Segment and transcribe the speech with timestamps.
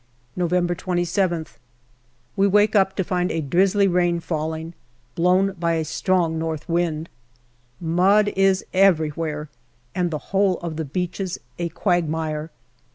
[0.35, 1.57] November 27th.
[2.35, 4.73] We wake up to find a drizzly rain falling,
[5.13, 7.07] blown by a strong north wind.
[7.79, 9.47] Mud is everywhere,
[9.93, 12.49] and the whole of the beaches a quagmire.